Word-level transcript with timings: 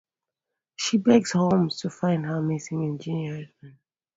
She 0.77 0.97
begs 0.97 1.31
Holmes 1.33 1.81
to 1.81 1.91
find 1.91 2.25
her 2.25 2.41
missing 2.41 2.85
engineer 2.85 3.35
husband. 3.43 3.77